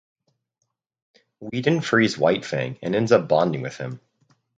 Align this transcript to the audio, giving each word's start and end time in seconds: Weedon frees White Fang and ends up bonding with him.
Weedon 1.39 1.79
frees 1.81 2.17
White 2.17 2.43
Fang 2.43 2.75
and 2.81 2.95
ends 2.95 3.11
up 3.11 3.27
bonding 3.27 3.61
with 3.61 3.77
him. 3.77 3.99